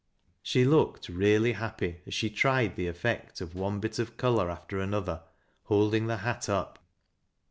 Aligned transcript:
She 0.41 0.65
looked 0.65 1.09
really 1.09 1.53
hajjpy 1.53 1.97
as 2.07 2.15
she 2.15 2.31
tried 2.31 2.75
the 2.75 2.87
effect 2.87 3.39
of 3.39 3.53
one 3.53 3.79
bit 3.79 3.99
of 3.99 4.17
color 4.17 4.49
after 4.49 4.79
Another, 4.79 5.21
holding 5.65 6.07
the 6.07 6.17
hat 6.17 6.49
up. 6.49 6.79